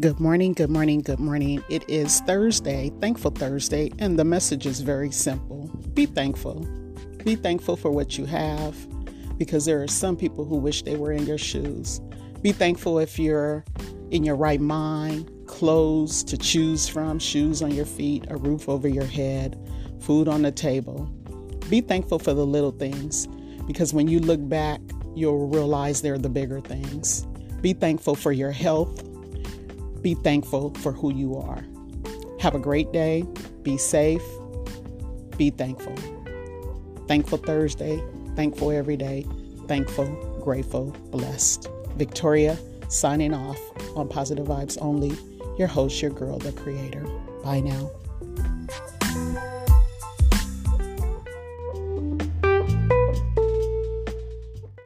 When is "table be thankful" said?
20.52-22.18